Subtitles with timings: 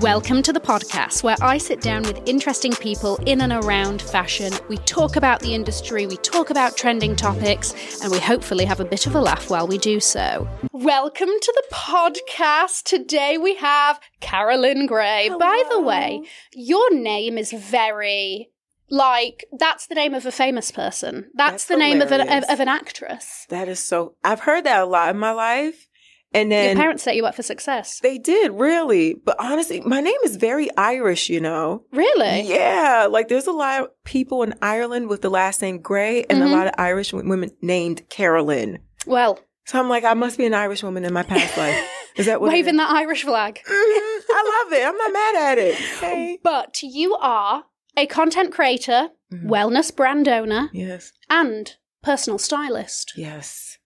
[0.00, 4.52] Welcome to the podCASS where I sit down with interesting people in and around fashion.
[4.68, 8.84] We talk about the industry, we talk about trending topics, and we hopefully have a
[8.84, 10.48] bit of a laugh while we do so.
[10.72, 12.82] Welcome to the podCASS.
[12.82, 15.30] Today we have Carolyn Gray.
[15.38, 16.22] By the way,
[16.52, 18.50] your name is very
[18.90, 21.30] like that's the name of a famous person.
[21.34, 23.46] That's, That's the name of an, of, of an actress.
[23.48, 24.14] That is so.
[24.22, 25.88] I've heard that a lot in my life,
[26.34, 28.00] and then Your parents set you up for success.
[28.00, 29.14] they did really.
[29.14, 31.30] But honestly, my name is very Irish.
[31.30, 31.84] You know.
[31.92, 32.42] Really?
[32.42, 36.40] Yeah, like there's a lot of people in Ireland with the last name Gray, and
[36.42, 36.46] Mhm.
[36.46, 38.80] a lot of Irish women named Carolyn.
[39.06, 41.78] Well, So I'm like, I must be an Irish woman in my past life.
[42.16, 42.52] Is that what?
[42.52, 43.60] waving that Irish flag.
[43.66, 44.20] Mhm.
[44.30, 44.86] I love it.
[44.86, 45.74] I'm not mad at it.
[46.00, 46.38] Hey.
[46.42, 47.64] But you are
[47.96, 49.46] a content creator, Mhm.
[49.48, 51.12] wellness brand owner, Yes.
[51.30, 53.14] and personal stylist.
[53.16, 53.78] Yes.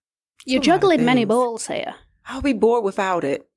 [0.45, 1.95] You're a lot of juggling many balls here.
[2.28, 3.48] I'll be bored without it.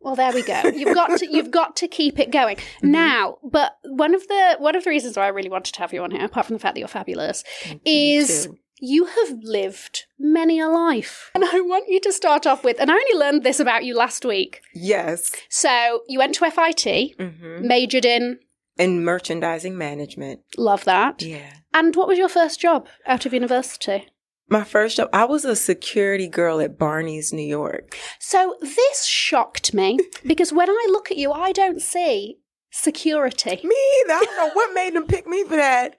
[0.00, 0.60] Well, there we go.
[0.74, 2.90] You've got to you've got to keep it going Mm-hmm.
[2.90, 3.38] now.
[3.42, 6.02] But one of the one of the reasons why I really wanted to have you
[6.02, 8.58] on here, apart from the fact that you're fabulous, Thank is too.
[8.80, 11.30] you have lived many a life.
[11.34, 13.96] And I want you to start off with, and I only learned this about you
[13.96, 14.60] last week.
[14.74, 15.32] Yes.
[15.48, 18.40] So you went to FIT, hmm majored in,
[18.76, 20.40] In merchandising management.
[20.58, 21.22] love that.
[21.22, 21.50] Yeah.
[21.72, 24.06] And what was your first job out of university?
[24.48, 27.96] My first job, I was a security girl at Barney's, New York.
[28.18, 32.38] So this shocked me because when I look at you, I don't see
[32.70, 33.50] security.
[33.64, 34.12] Me either.
[34.14, 35.98] I don't know what made them pick me for that.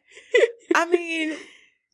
[0.76, 1.36] I mean,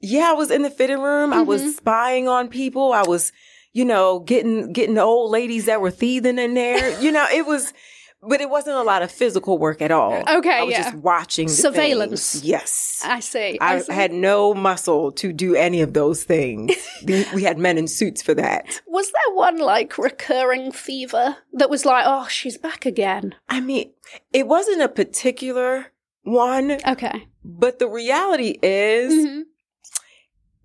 [0.01, 1.31] yeah, I was in the fitting room.
[1.33, 1.45] I Mhm.
[1.45, 2.91] was spying on people.
[2.91, 3.31] I was,
[3.71, 6.99] you know, getting getting the old ladies that were thieving in there.
[6.99, 7.73] You know, it was,
[8.21, 10.13] but it wasn't a lot of physical work at all.
[10.29, 10.83] Okay, I was yeah.
[10.83, 12.33] just watching Surveillance.
[12.33, 12.43] things.
[12.45, 13.01] Yes.
[13.05, 13.57] I see.
[13.59, 13.93] I, I see.
[13.93, 16.71] had no muscle to do any of those things.
[17.33, 18.81] We had men in suits for that.
[18.87, 23.33] Was there one like recurring fever that was like, oh, she's back again?
[23.49, 23.91] I mean,
[24.31, 25.87] it wasn't a particular
[26.23, 27.27] one, Okay.
[27.43, 29.41] but the reality is Mhm.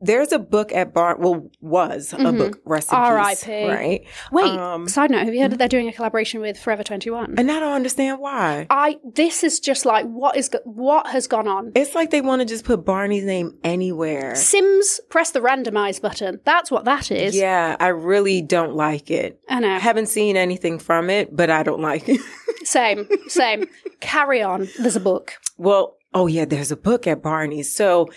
[0.01, 1.17] There's a book at Bar.
[1.19, 2.39] Well, was a Mhm.
[2.39, 2.61] book.
[2.71, 3.67] Peace, R.I.P..
[3.69, 4.05] Right.
[4.31, 4.45] Wait.
[4.59, 7.35] Um, side note: Have you heard that they're doing a collaboration with Forever Twenty One?
[7.39, 8.67] and I don't understand why.
[8.71, 8.99] I.
[9.05, 11.73] This is just like what is go- what has gone on.
[11.75, 14.35] It's like they want to just put Barney's name anywhere.
[14.35, 16.41] Sims press the randomize button.
[16.45, 17.35] That's what that is.
[17.37, 19.41] Yeah, I really don't like it.
[19.49, 19.69] I know.
[19.75, 22.21] I haven't seen anything from it, but I don't like it.
[22.65, 23.09] Same.
[23.29, 23.67] Same.
[24.01, 24.69] Carry on.
[24.79, 25.35] There's a book.
[25.57, 27.75] Well, oh yeah, there's a book at Barney's.
[27.75, 28.09] So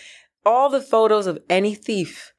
[0.46, 2.34] all the photos of any thief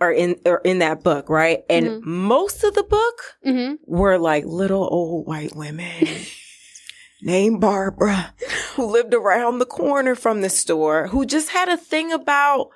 [0.00, 1.64] are in are in that book, right?
[1.68, 2.04] And Mhm.
[2.04, 6.06] most of the book hmm were like little old white women
[7.22, 8.34] named Barbara
[8.74, 12.68] who lived around the corner from the store who just had a thing about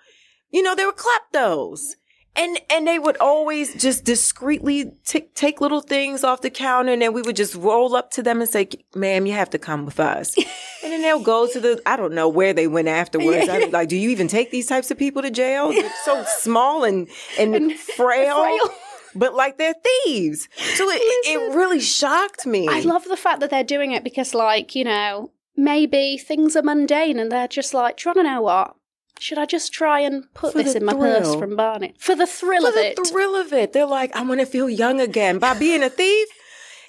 [0.51, 1.95] you know, they were kleptos.
[2.35, 7.03] And and they would always just discreetly t- take little things off the counter, and
[7.03, 9.85] then we would just roll up to them and say, "Ma'am, you have to come
[9.85, 10.35] with us."
[10.83, 13.49] and then they'll go to the I don't know where they went afterwards.
[13.49, 15.73] I'm like, "Do you even take these types of people to jail?
[15.73, 17.07] They're so small and
[17.39, 18.75] and, frail, frail.
[19.15, 22.67] but like they're thieves." So it it really shocked me.
[22.67, 26.63] I love the fact that they're doing it because, like, you know, maybe things are
[26.63, 28.77] mundane and they're just like, do you want to know what?
[29.23, 31.95] Should I just try and put For this in my purse from Barney?
[31.99, 32.97] For the thrill of it.
[32.97, 33.13] For of the it.
[33.13, 33.73] thrill of it.
[33.73, 35.39] They're like, I want to feel young again.
[35.39, 36.29] By being a thief,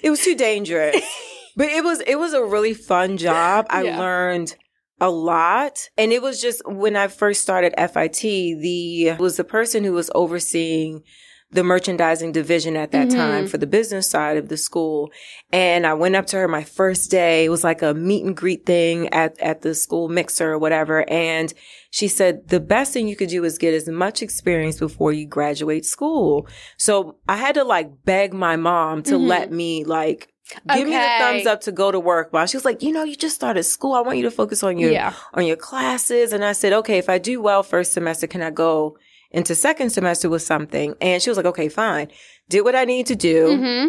[0.02, 0.96] it was too dangerous.
[1.56, 3.66] but it was it was a really fun job.
[3.70, 4.00] I Yeah.
[4.00, 4.56] learned
[5.00, 5.88] a lot.
[5.96, 10.10] And it was just when I first started FIT, the was the person who was
[10.14, 11.02] overseeing
[11.50, 13.14] the merchandising division at that Mhm.
[13.14, 15.12] time for the business side of the school.
[15.52, 17.44] And I went up to her my first day.
[17.44, 21.08] It was like a meet and greet thing at, at the school mixer or whatever.
[21.08, 21.54] And
[21.98, 25.26] she said, the best thing you could do is get as much experience before you
[25.26, 26.48] graduate school.
[26.76, 29.28] So I had to like beg my mom to Mhm.
[29.28, 30.26] let me like
[30.74, 32.32] give me the thumbs up to go to work.
[32.32, 33.92] While she was like, you know, you just started school.
[33.94, 35.12] I want you to focus on your yeah.
[35.34, 36.32] on your classes.
[36.32, 38.98] And I said, okay, if I do well first semester, can I go
[39.30, 40.96] into second semester with something?
[41.00, 42.08] And she was like, okay, fine.
[42.48, 43.38] Did what I need to do.
[43.56, 43.86] hmm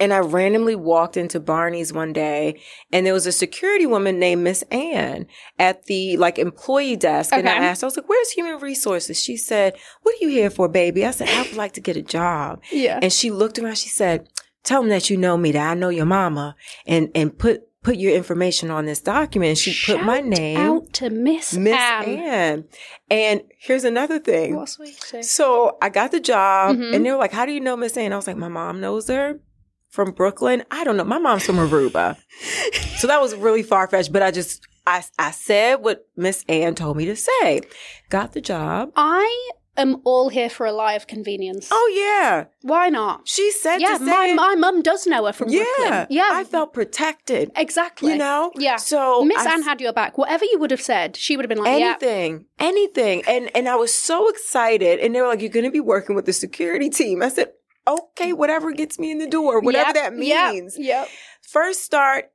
[0.00, 2.60] And I randomly walked into Barney's one day
[2.92, 5.26] and there was a security woman named Miss Ann
[5.58, 7.32] at the like employee desk.
[7.32, 9.20] And I asked, I was like, where's human resources?
[9.22, 11.04] She said, what are you here for, baby?
[11.04, 12.62] I said, I would like to get a job.
[12.70, 13.00] Yeah.
[13.02, 13.76] And she looked around.
[13.78, 14.28] She said,
[14.64, 16.54] tell them that you know me, that I know your mama
[16.86, 19.50] and, and put, put your information on this document.
[19.50, 20.58] And she put my name.
[20.58, 22.04] out to Miss, Miss Anne.
[22.18, 22.64] Ann.
[23.10, 24.54] And here's another thing.
[25.22, 26.94] So I got the job Mhm.
[26.94, 28.12] and they were like, How do you know Miss Ann?
[28.12, 29.40] I was like, My mom knows her
[29.90, 30.64] from Brooklyn.
[30.70, 31.04] I don't know.
[31.04, 32.16] My mom's from Aruba.
[32.98, 36.74] so that was really far fetched, but I just I I said what Miss Ann
[36.74, 37.60] told me to say.
[38.10, 38.90] Got the job.
[38.96, 41.68] I am all here for a lie of convenience.
[41.70, 43.28] Oh yeah, Why not?
[43.28, 44.34] she said Yeah, to say my it.
[44.34, 46.06] my mum does know her from yeah, Brooklyn.
[46.10, 47.52] Yeah, I felt protected.
[47.54, 48.12] exactly.
[48.12, 48.76] You know, Yeah.
[48.76, 50.18] So Miss Anne had your back.
[50.18, 53.22] Whatever you would have said, she would have been like, "Yeah, anything, anything.
[53.28, 54.98] And and I was so excited.
[55.00, 57.52] And they were like, "You're going to be working with the security team." I said,
[57.88, 61.08] "Okay, whatever gets me in the door, whatever Yep, that yep, means." Yep.
[61.42, 62.30] First start.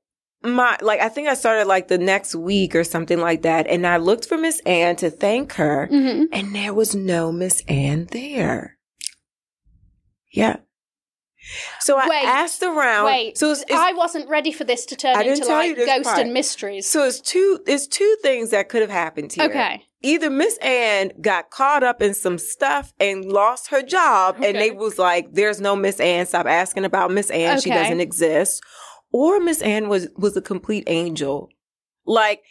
[0.45, 3.87] My like I think I started like the next week or something like that, and
[3.87, 8.07] I looked for Miss Ann to thank her, hmm and there was no Miss Ann
[8.11, 8.77] there.
[10.33, 10.57] Yeah.
[11.79, 13.05] So I Wait, asked around.
[13.05, 16.19] Wait, so it's, it's I wasn't ready for this to turn into like ghost part.
[16.19, 16.87] and mysteries.
[16.89, 17.59] so it's two.
[17.67, 19.45] It's two things that could have happened here.
[19.45, 19.83] okay.
[20.03, 24.71] Either Miss Ann got caught up in some stuff and lost her job, and they
[24.71, 26.25] was like, "There's no Miss Ann.
[26.25, 27.59] Stop asking about Miss Ann.
[27.59, 28.61] She doesn't exist."
[29.11, 31.49] Or Miss Ann was was a complete angel.
[32.05, 32.41] Like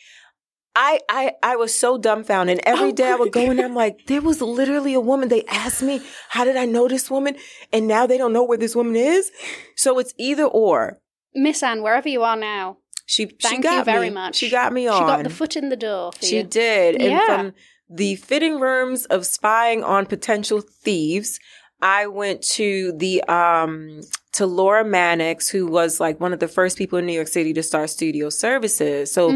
[0.75, 2.59] I I I was so dumbfounded.
[2.59, 5.29] And every Oh, day I would go in I'm like, there was literally a woman.
[5.29, 6.01] They asked me,
[6.31, 7.37] "How did I know this woman?"
[7.73, 9.31] And now they don't know where this woman is.
[9.77, 11.01] So it's either or.
[11.35, 12.79] Miss Anne, wherever you are now,
[13.13, 14.15] She she got you very me.
[14.15, 14.37] much.
[14.37, 14.99] She got me on.
[14.99, 16.45] she got the foot in the door for She you.
[16.45, 16.95] did.
[16.97, 17.27] And Yeah.
[17.27, 17.53] from
[17.91, 21.39] the fitting rooms of spying on potential thieves,
[21.83, 24.01] I went to the um
[24.33, 27.53] to Laura Mannix, who was like one of the first people in New York City
[27.53, 29.13] to start studio services.
[29.13, 29.31] So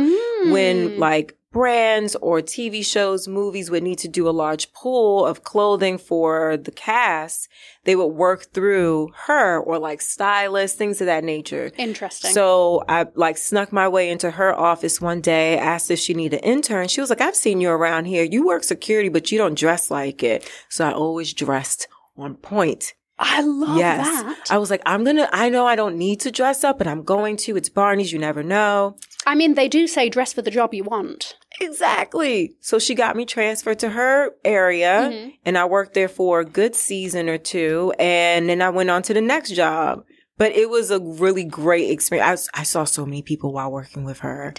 [0.51, 0.99] when Mm.
[0.99, 5.99] like brands or TV shows, movies would need to do a large pool of clothing
[5.99, 7.49] for the cast,
[7.85, 11.71] they would work through her or like stylists, things of that nature.
[11.79, 12.33] Interesting.
[12.33, 16.41] So I like snuck my way into her office one day, asked if she needed
[16.43, 16.89] an intern.
[16.89, 18.25] She was like, I've seen you around here.
[18.25, 20.51] You work security, but you don't dress like it.
[20.69, 22.95] So I always dressed on point.
[23.19, 24.07] I love yes.
[24.07, 24.51] that.
[24.51, 27.03] I was like, I'm to, I know I don't need to dress up, but I'm
[27.03, 27.57] going to.
[27.57, 28.13] It's Barney's.
[28.13, 28.97] You never know.
[29.27, 31.35] I mean, they do say dress for the job you want.
[31.61, 32.55] Exactly.
[32.61, 35.33] So she got me transferred to her area Mhm.
[35.45, 37.93] and I worked there for a good season or two.
[37.99, 40.05] And then I went on to the next job.
[40.39, 42.27] But it was a really great experience.
[42.29, 44.55] I, was- I saw so many people while working with her.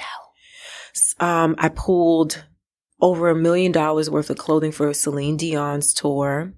[1.19, 2.43] Um, I pulled
[2.99, 6.53] over a million dollars worth of clothing for Celine Dion's tour.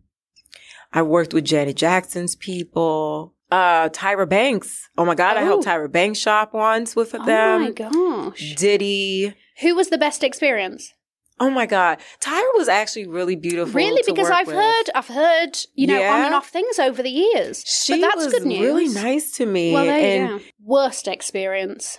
[0.93, 3.35] I worked with Janet Jackson's people.
[3.51, 4.89] Uh, Tyra Banks.
[4.97, 5.69] Oh my God, I helped Oh.
[5.69, 7.21] Tyra Banks shop once with them.
[7.21, 7.61] Oh them.
[7.61, 8.55] my gosh.
[8.55, 9.33] Diddy.
[9.61, 10.93] Who was the best experience?
[11.39, 11.99] Oh my God.
[12.19, 13.73] Tyra was actually really beautiful.
[13.73, 14.03] Really?
[14.05, 14.55] Because I've with.
[14.57, 17.63] heard, I've heard, you know, on and off things over the years.
[17.65, 18.59] She but that's was good news.
[18.59, 19.71] really nice to me.
[19.73, 20.43] Well, there and you go.
[20.61, 21.97] Worst experience.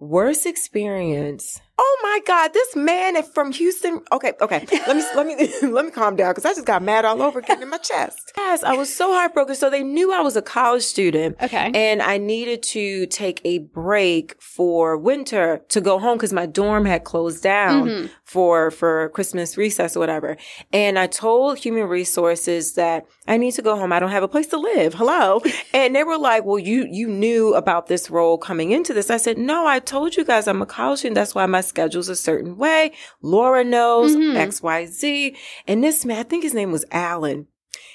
[0.00, 1.60] worst experience.
[1.76, 4.00] Oh my God, this man from Houston.
[4.12, 4.64] Okay, okay.
[4.86, 5.34] Let me let me
[5.72, 8.32] let me calm down because I just got mad all over again in my chest.
[8.36, 9.56] Yes, I was so heartbroken.
[9.56, 11.36] So they knew I was a college student.
[11.42, 11.72] Okay.
[11.74, 16.84] And I needed to take a break for winter to go home because my dorm
[16.84, 18.10] had closed down Mhm.
[18.22, 20.36] for for Christmas recess or whatever.
[20.72, 23.92] And I told human resources that I need to go home.
[23.92, 24.94] I don't have a place to live.
[24.94, 25.42] Hello.
[25.74, 29.16] And they were like, "Well, you you knew about this role coming into this." I
[29.16, 31.16] said, "No, I told you guys I'm a college student.
[31.16, 32.92] That's why my schedule's a certain way.
[33.22, 34.36] Laura knows Mhm.
[34.36, 37.46] X Y Z." And this man, I think his name was Alan.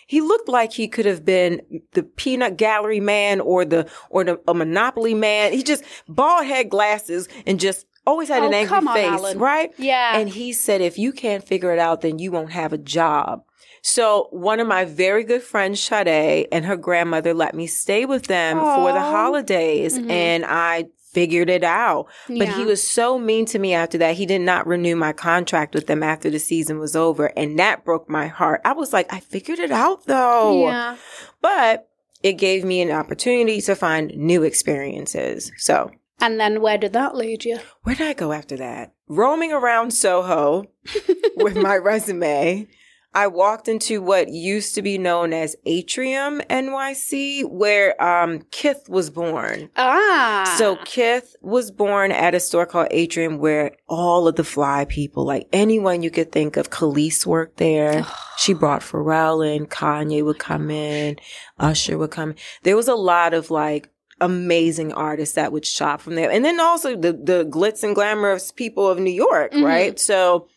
[0.07, 1.61] He looked like he could have been
[1.93, 5.53] the peanut gallery man or the or the a monopoly man.
[5.53, 9.37] He just bald head glasses and just always had Oh, an angry on, face, Alan.
[9.37, 9.71] right?
[9.77, 10.17] Yeah.
[10.17, 13.43] And he said, if you can't figure it out, then you won't have a job.
[13.83, 18.25] So one of my very good friends, Sade, and her grandmother let me stay with
[18.25, 19.97] them for the holidays.
[19.97, 20.09] Mhm.
[20.09, 22.07] And I figured it out.
[22.27, 22.57] But Yeah.
[22.57, 24.15] he was so mean to me after that.
[24.15, 27.27] He did not renew my contract with them after the season was over.
[27.37, 28.61] And that broke my heart.
[28.65, 30.65] I was like, I figured it out though.
[30.67, 30.97] Yeah.
[31.41, 31.87] But
[32.21, 35.51] it gave me an opportunity to find new experiences.
[35.57, 37.59] So And then where did that lead you?
[37.83, 38.93] where did I go after that?
[39.07, 40.65] Roaming around Soho
[41.37, 42.67] with my resume.
[43.13, 49.09] I walked into what used to be known as Atrium NYC, where um, Kith was
[49.09, 49.69] born.
[49.75, 50.55] Ah.
[50.57, 55.25] So Kith was born at a store called Atrium where all of the fly people,
[55.25, 58.05] like anyone you could think of, Khalees worked there.
[58.37, 61.17] she brought Pharrell in, Kanye would come in,
[61.57, 62.35] Usher would come.
[62.63, 63.89] There was a lot of like
[64.21, 66.29] amazing artists that would shop from there.
[66.29, 69.63] And then also the, the glitz and glamour of people of New York, Mhm.
[69.63, 69.99] right?
[69.99, 70.47] So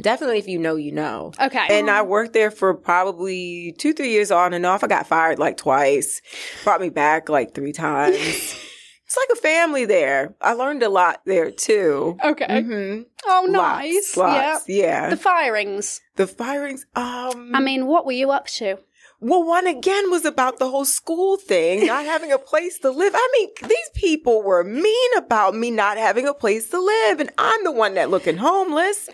[0.00, 1.32] definitely if you know, you know.
[1.40, 1.66] okay.
[1.70, 4.82] And I worked there for probably two, three years on and off.
[4.84, 6.20] I got fired like twice,
[6.64, 8.16] brought me back like three times.
[8.18, 10.34] it's like a family there.
[10.40, 12.16] I learned a lot there too.
[12.24, 12.62] okay.
[12.62, 14.16] hmm Oh, nice.
[14.16, 14.68] Lots, lots.
[14.68, 14.84] Yeah.
[15.04, 15.10] Yeah.
[15.10, 16.00] The firings.
[16.16, 16.86] The firings.
[16.94, 18.78] Um, I mean, what were you up to?
[19.20, 23.12] Well, one again was about the whole school thing, not having a place to live.
[23.16, 27.28] I mean, these people were mean about me not having a place to live, and
[27.36, 29.06] I'm the one that looking homeless.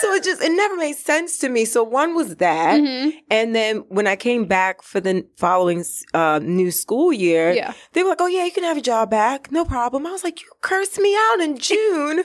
[0.00, 1.64] so it just it never made sense to me.
[1.66, 3.12] So one was that, Mhm.
[3.30, 7.74] and then when I came back for the following uh, new school year, Yeah.
[7.92, 10.24] they were like, "Oh yeah, you can have your job back, no problem." I was
[10.24, 12.24] like, "You cursed me out in June."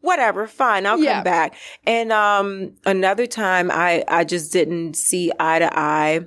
[0.00, 1.14] Whatever, fine, I'll Yeah.
[1.14, 1.54] come back.
[1.84, 6.26] And um another time I I just didn't see eye to eye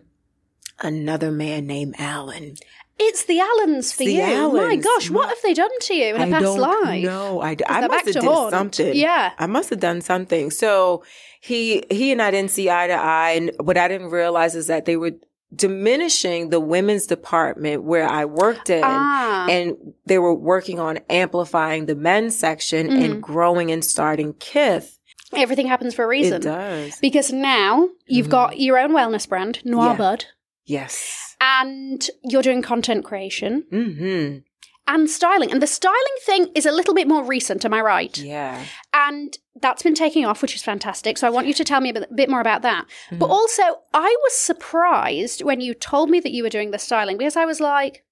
[0.81, 2.55] another man named Alan.
[3.01, 4.51] It's the Allens for The you.
[4.51, 7.03] My gosh, what have they done to you in a I past don't life?
[7.03, 7.41] know.
[7.41, 8.93] I, I must have did something.
[8.95, 9.31] Yeah.
[9.39, 10.51] I must have done something.
[10.51, 11.03] So
[11.39, 14.67] he he and I didn't see eye to eye, and what I didn't realize is
[14.67, 15.11] that they were
[15.55, 18.81] diminishing the women's department where I worked in.
[18.83, 19.47] Ah.
[19.49, 23.03] And they were working on amplifying the men's section Mhm.
[23.05, 24.99] and growing and starting Kith.
[25.33, 26.35] Everything happens for a reason.
[26.37, 26.97] It does.
[26.99, 28.31] Because now you've Mhm.
[28.31, 29.95] got your own wellness brand, Noir Yeah.
[29.97, 30.25] Bud,
[30.69, 31.35] Yes.
[31.41, 34.39] and you're doing content creation Mm-hmm.
[34.87, 35.51] and styling.
[35.51, 38.17] And the styling thing is a little bit more recent, am I right?
[38.17, 38.63] Yeah.
[38.93, 41.17] And that's been taking off, which is fantastic.
[41.17, 42.85] So I want you to tell me a bit, bit more about that.
[43.11, 43.31] But Mhm.
[43.37, 47.35] also, I was surprised when you told me that you were doing the styling because
[47.37, 48.03] I was like,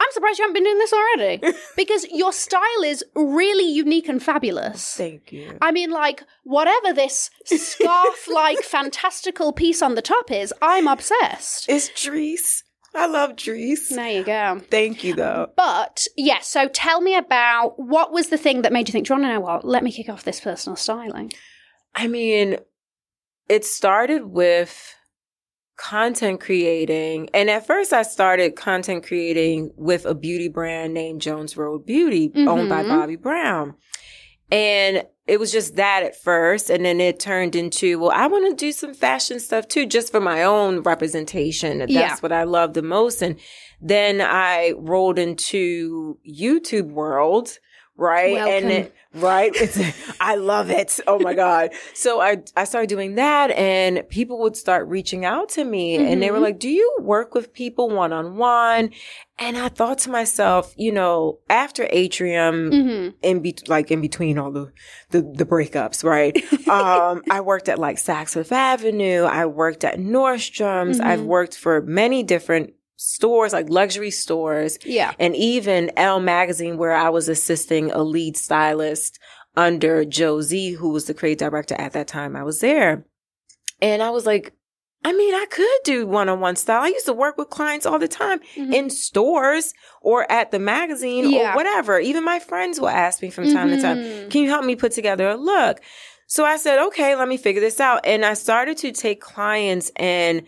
[0.00, 1.42] I'm surprised you haven't been doing this already.
[1.76, 4.94] because your style is really unique and fabulous.
[4.94, 5.58] Thank you.
[5.60, 11.68] I mean, like, whatever this scarf like fantastical piece on the top is, I'm obsessed.
[11.68, 12.64] It's Dries.
[12.94, 13.90] I love Dries.
[13.90, 14.60] There you go.
[14.70, 15.50] Thank you, though.
[15.54, 19.14] But yes, so tell me about what was the thing that made you think, do
[19.14, 19.64] you want to know what?
[19.64, 21.30] Let me kick off this personal styling.
[21.94, 22.56] I mean,
[23.48, 24.94] it started with
[25.80, 27.30] content creating.
[27.32, 32.30] And at first, I started content creating with a beauty brand named Jones Road Beauty,
[32.36, 32.90] owned by Mhm.
[32.90, 33.74] Bobbi Brown.
[34.52, 36.68] And it was just that at first.
[36.70, 40.12] And then it turned into, well, I want to do some fashion stuff too, just
[40.12, 41.78] for my own representation.
[41.78, 42.16] That's Yeah.
[42.20, 43.22] what I love the most.
[43.22, 43.36] And
[43.80, 47.58] then I rolled into YouTube world,
[48.00, 48.36] right?
[48.38, 48.70] And Welcome.
[48.70, 49.52] it, right?
[49.54, 49.78] It's,
[50.20, 50.98] I love it.
[51.06, 51.70] Oh my God.
[51.94, 56.22] So I, I started doing that and people would start reaching out to me and
[56.22, 56.42] they were Mhm.
[56.42, 58.90] like, do you work with people one on one?
[59.38, 63.08] And I thought to myself, you know, after Atrium, Mm-hmm.
[63.22, 64.72] in be- like in between all the,
[65.10, 66.34] the, the breakups, right?
[66.68, 69.22] um, I worked at like Saks Fifth Avenue.
[69.24, 71.00] I worked at Nordstrom's.
[71.00, 71.24] I've Mhm.
[71.26, 72.72] worked for many different
[73.10, 75.12] stores, like luxury stores Yeah.
[75.18, 79.18] and even Elle magazine where I was assisting a lead stylist
[79.56, 83.06] under Josie, who was the creative director at that time I was there.
[83.80, 84.52] And I was like,
[85.02, 86.82] I mean, I could do one-on-one style.
[86.82, 88.74] I used to work with clients all the time Mhm.
[88.74, 91.52] in stores or at the magazine Yeah.
[91.54, 91.98] or whatever.
[91.98, 94.30] Even my friends will ask me from time to time, Mhm.
[94.30, 95.80] can you help me put together a look?
[96.26, 98.00] So I said, okay, let me figure this out.
[98.04, 100.42] And I started to take clients and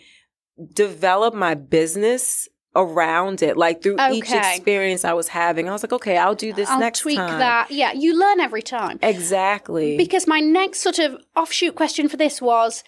[0.75, 5.69] develop my business around it, like through each experience I was having.
[5.69, 7.39] I was like, okay, I'll do this I'll next tweak time.
[7.39, 7.71] that.
[7.71, 8.99] Yeah, you learn every time.
[9.03, 9.97] Exactly.
[9.97, 12.83] Because my next sort of offshoot question for this was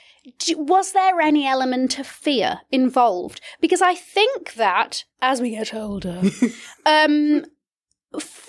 [0.56, 3.40] Was there any element of fear involved?
[3.60, 6.22] Because I think that as we get older,
[6.86, 7.44] um,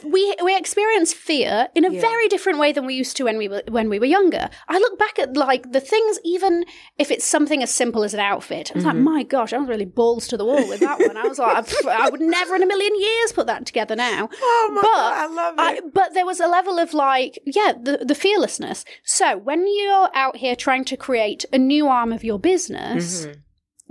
[0.04, 2.02] we we experience fear in a Yeah.
[2.02, 4.50] very different way than we used to when we were when we were younger.
[4.68, 6.66] I look back at like the things, even
[6.98, 8.72] if it's something as simple as an outfit.
[8.72, 9.04] I was like, Mhm.
[9.04, 11.18] my gosh, I was really balls to the wall with that one.
[11.18, 14.30] I was like, I would never in a million years put that together now.
[14.42, 15.60] oh my but God, I love it.
[15.60, 18.86] I, but there was a level of like, yeah, the, the fearlessness.
[19.04, 23.36] So when you're out here trying to create a new arm of your business, Mhm.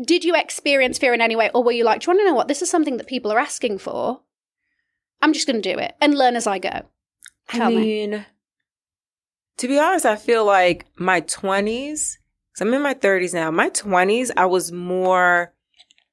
[0.06, 1.50] did you experience fear in any way?
[1.54, 2.48] Or were you like, do you want to know what?
[2.48, 4.20] This is something that people are asking for.
[5.24, 6.82] I'm just going to do it and learn as I go.
[7.48, 7.76] Tell I me.
[7.76, 8.26] mean,
[9.56, 12.18] to be honest, I feel like my 20s,
[12.52, 15.54] because I'm in my 30s now, my 20s, I was more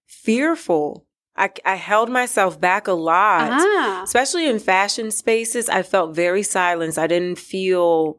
[0.07, 1.05] fearful.
[1.35, 3.49] I, I held myself back a lot.
[3.51, 4.01] Ah.
[4.05, 6.97] especially in fashion spaces, I felt very silenced.
[6.97, 8.17] I didn't feel,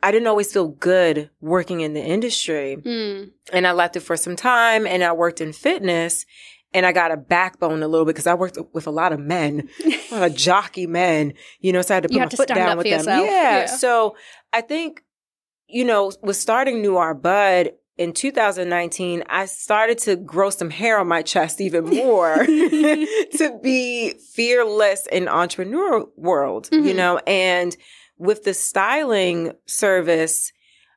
[0.00, 2.76] I didn't always feel good working in the industry.
[2.80, 3.32] Mm.
[3.52, 6.24] And I left it for some time and I worked in fitness
[6.74, 9.20] and I got a backbone a little bit because I worked with a lot of
[9.20, 9.68] men,
[10.10, 12.48] a lot of jockey men, you know, so I had to put You my foot
[12.48, 12.98] down with them.
[12.98, 13.26] yourself.
[13.30, 13.58] Yeah.
[13.60, 13.66] Yeah.
[13.66, 14.16] So
[14.52, 15.02] I think,
[15.68, 21.06] you know, with starting Noir Bud in 2019, I started to grow some hair on
[21.06, 26.96] my chest even more to be fearless in entrepreneur world, you Mhm.
[26.96, 27.76] know, and
[28.18, 30.52] with the styling service,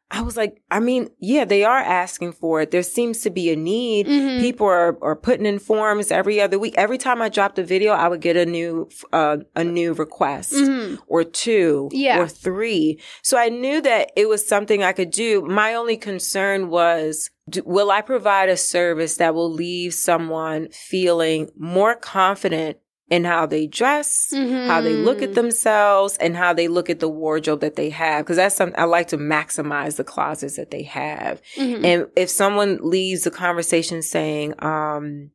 [0.10, 2.72] I was like, I mean, yeah, they are asking for it.
[2.72, 4.08] There seems to be a need.
[4.08, 4.40] Mhm.
[4.40, 6.76] People are, are putting in forms every other week.
[6.78, 10.54] Every time I dropped a video, I would get a new, uh, a new request
[10.54, 11.00] Mhm.
[11.08, 12.22] or two Yeah.
[12.22, 13.00] or three.
[13.22, 15.42] So I knew that it was something I could do.
[15.42, 21.50] My only concern was, do, will I provide a service that will leave someone feeling
[21.58, 22.78] more confident
[23.10, 25.36] in how they dress, how they look at Mhm.
[25.36, 28.26] themselves, and how they look at the wardrobe that they have?
[28.26, 31.42] Because that's something I like to maximize the closets that they have.
[31.56, 31.86] Mhm.
[31.86, 35.32] And if someone leaves the conversation saying, um,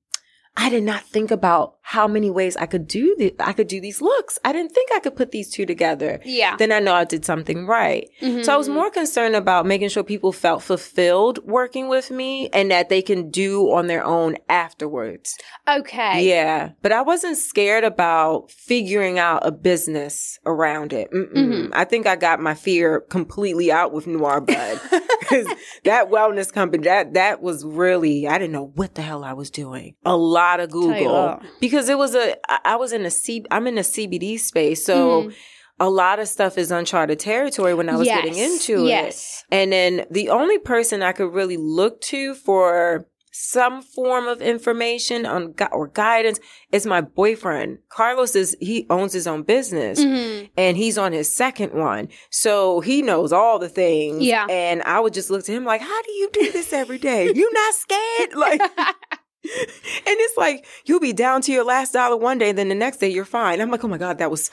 [0.56, 3.80] I did not think about how many ways I could do the, I could do
[3.80, 4.38] these looks.
[4.44, 6.20] I didn't think I could put these two together.
[6.24, 6.56] yeah.
[6.56, 8.08] Then I know I did something right.
[8.20, 8.74] So I was Mhm.
[8.74, 13.30] more concerned about making sure people felt fulfilled working with me and that they can
[13.30, 15.36] do on their own afterwards.
[15.68, 16.22] okay.
[16.24, 16.70] Yeah.
[16.82, 21.10] But I wasn't scared about figuring out a business around it.
[21.12, 21.32] Mm-mm.
[21.34, 21.70] Mhm.
[21.72, 24.80] I think I got my fear completely out with Noir Bud.
[25.22, 25.46] Because
[25.84, 29.50] that wellness company, that, that was really, I didn't know what the hell I was
[29.50, 29.94] doing.
[30.04, 31.40] A lot of Tell you Google.
[31.60, 34.84] Because it was a I was in a C, I'm in a CBD space.
[34.84, 35.34] So Mhm.
[35.80, 38.52] a lot of stuff is uncharted territory when I was getting Yes.
[38.68, 39.16] into it.
[39.50, 45.24] And then the only person I could really look to for some form of information
[45.24, 46.38] on or guidance
[46.70, 47.78] is my boyfriend.
[47.88, 50.50] Carlos is he owns his own business Mhm.
[50.58, 52.10] and he's on his second one.
[52.28, 54.22] So he knows all the things.
[54.22, 54.44] Yeah.
[54.50, 57.32] And I would just look to him like, how do you do this every day?
[57.34, 58.34] You not scared?
[58.36, 58.60] Like
[59.44, 62.74] and it's like you'll be down to your last dollar one day, and then the
[62.74, 63.60] next day you're fine.
[63.60, 64.50] I'm like, oh my God, that was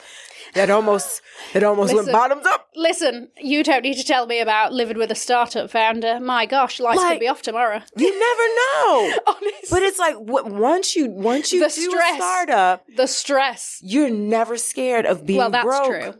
[0.54, 2.06] that almost that almost Listen.
[2.12, 2.68] went bottoms up.
[2.74, 6.18] Listen, you don't need to tell me about living with a startup founder.
[6.20, 7.80] My gosh, lights Like- could be off tomorrow.
[7.96, 9.18] You never know.
[9.28, 9.68] Honestly.
[9.70, 12.12] But it's like what once you once you The do stress.
[12.14, 13.78] a startup, the stress.
[13.82, 15.86] you're never scared of being well, that's broke.
[15.86, 16.14] true.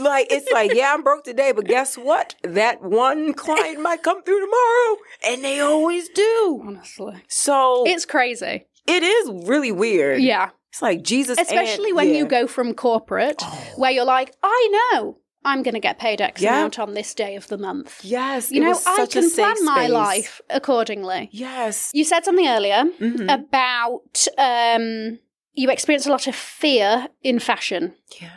[0.00, 2.34] Like it's like, yeah, I'm broke today, but guess what?
[2.42, 4.96] That one client might come through tomorrow,
[5.28, 6.62] and they always do.
[6.66, 7.22] Honestly.
[7.28, 8.66] So It's crazy.
[8.86, 10.22] it is really weird.
[10.22, 10.48] Yeah.
[10.70, 12.14] it's like Jesus, Especially and- when yeah.
[12.16, 13.72] you go from corporate, Oh.
[13.76, 16.56] where you're like, I know I'm going to get paid X Yeah.
[16.60, 18.00] amount on this day of the month.
[18.02, 21.28] Yes, You know, I can plan my life accordingly.
[21.32, 21.90] Yes.
[21.92, 23.24] You said something earlier Mhm.
[23.32, 25.18] about um,
[25.52, 27.94] you experience a lot of fear in fashion.
[28.20, 28.30] yeah.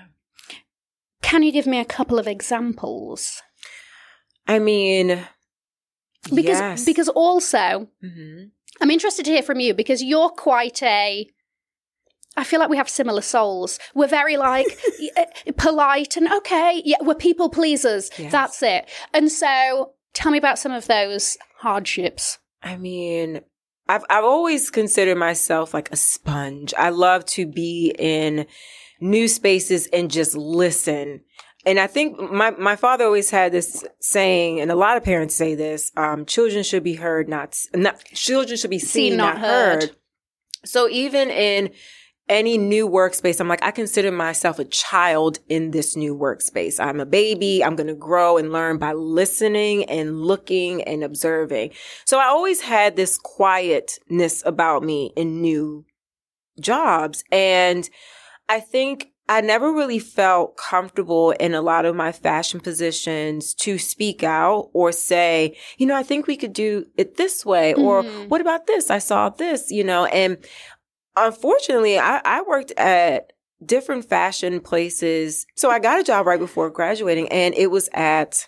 [1.29, 3.41] Can you give me a couple of examples?
[4.47, 5.07] I mean,
[6.29, 6.85] Because yes.
[6.85, 8.51] because also Mhm.
[8.81, 11.27] I'm interested to hear from you because you're quite a.
[12.37, 13.79] I feel like we have similar souls.
[13.93, 14.67] We're very like
[15.17, 15.25] uh,
[15.57, 18.09] polite and okay, yeah, we're people pleasers.
[18.17, 18.31] Yes.
[18.31, 18.89] That's it.
[19.13, 22.37] And so, tell me about some of those hardships.
[22.61, 23.41] I mean,
[23.87, 26.73] I've I've always considered myself like a sponge.
[26.77, 28.45] I love to be in
[29.05, 31.21] new spaces and just listen.
[31.65, 35.33] And I think my, my father always had this saying, and a lot of parents
[35.33, 39.35] say this, um, children should be heard, not, not, children should be seen, Seen, not,
[39.35, 39.83] not heard.
[39.83, 39.95] heard.
[40.63, 41.71] So even in
[42.29, 46.79] any new workspace, I'm like, I consider myself a child in this new workspace.
[46.79, 47.63] I'm a baby.
[47.63, 51.71] I'm going to grow and learn by listening and looking and observing.
[52.05, 55.85] So I always had this quietness about me in new
[56.59, 57.23] jobs.
[57.31, 57.89] And
[58.47, 63.79] I think I never really felt comfortable in a lot of my fashion positions to
[63.79, 67.73] speak out or say, you know, I think we could do it this way.
[67.73, 68.29] Or Mhm.
[68.29, 68.91] what about this?
[68.91, 70.37] I saw this, you know, and
[71.15, 73.33] unfortunately I, I worked at
[73.65, 75.47] different fashion places.
[75.55, 78.47] So I got a job right before graduating and it was at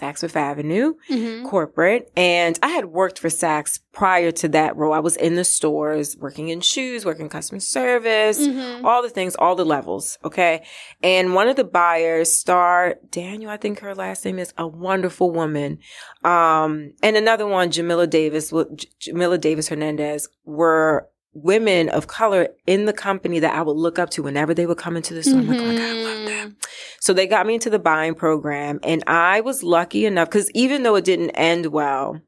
[0.00, 1.46] Saks Fifth Avenue Mm-hmm.
[1.46, 4.92] corporate and I had worked for Saks prior to that role.
[4.94, 8.86] I was in the stores, working in shoes, working customer service, Mm-hmm.
[8.86, 10.18] all the things, all the levels.
[10.24, 10.64] Okay.
[11.02, 15.30] And one of the buyers, Star Daniel, I think her last name is a wonderful
[15.30, 15.78] woman.
[16.24, 18.52] Um, and another one, Jamila Davis,
[18.98, 24.10] Jamila Davis Hernandez were women of color in the company that I would look up
[24.10, 25.38] to whenever they would come into the store.
[25.38, 26.26] I'm like, oh my God, I love mm-hmm.
[26.26, 26.56] them.
[27.00, 30.82] So they got me into the buying program and I was lucky enough because even
[30.82, 32.20] though it didn't end well,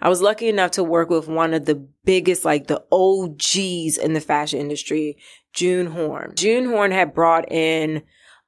[0.00, 4.12] I was lucky enough to work with one of the biggest, like the OGs in
[4.12, 5.16] the fashion industry,
[5.52, 6.32] June Horn.
[6.36, 8.02] June Horn had brought in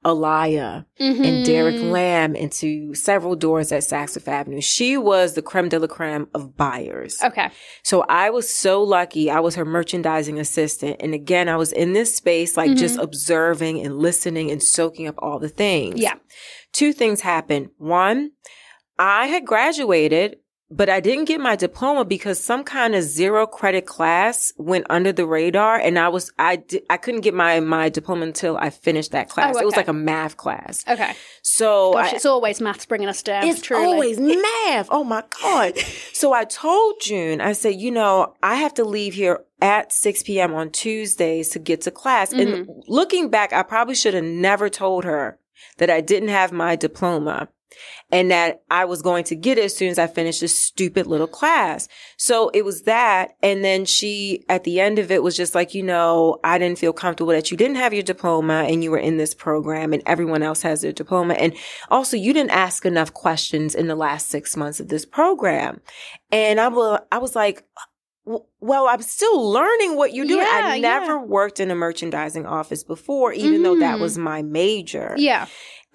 [0.08, 1.24] Alaïa Mm-hmm.
[1.24, 4.60] and Derek Lam into several doors at Saks Fifth Avenue.
[4.60, 7.22] She was the creme de la creme of buyers.
[7.22, 7.50] Okay.
[7.84, 9.30] So I was so lucky.
[9.30, 10.96] I was her merchandising assistant.
[10.98, 15.14] And again, I was in this space, like just observing and listening and soaking up
[15.18, 16.00] all the things.
[16.00, 16.14] Yeah.
[16.72, 17.68] Two things happened.
[17.78, 18.32] One,
[18.98, 20.38] I had graduated
[20.70, 25.12] but I didn't get my diploma because some kind of zero credit class went under
[25.12, 28.68] the radar and I was, I, di- I couldn't get my, my diploma until I
[28.68, 29.54] finished that class.
[29.56, 30.84] Oh, It was like a math class.
[30.86, 31.14] Okay.
[31.40, 33.44] So Gosh, I- it's always maths bringing us down.
[33.44, 33.84] it's truly.
[33.84, 34.20] always
[34.66, 34.88] math.
[34.90, 35.78] Oh my God.
[36.12, 40.22] So I told June, I said, you know, I have to leave here at 6
[40.24, 40.52] p.m.
[40.54, 42.32] on Tuesdays to get to class.
[42.32, 42.72] And mm-hmm.
[42.86, 45.38] looking back, I probably should have never told her
[45.78, 47.48] that I didn't have my diploma
[48.10, 51.06] and that I was going to get it as soon as I finished this stupid
[51.06, 51.88] little class.
[52.16, 53.32] So it was that.
[53.42, 56.78] And then she, at the end of it, was just like, you know, I didn't
[56.78, 60.02] feel comfortable that you didn't have your diploma and you were in this program and
[60.06, 61.34] everyone else has their diploma.
[61.34, 61.54] And
[61.90, 65.80] also you didn't ask enough questions in the last six months of this program.
[66.32, 67.64] And I was, I was like,
[68.60, 70.40] well, I'm still learning what you're doing.
[70.44, 70.80] Yeah, I yeah.
[70.98, 74.00] never worked in a merchandising office before, even though that Mhm.
[74.00, 75.14] was my major.
[75.16, 75.46] Yeah.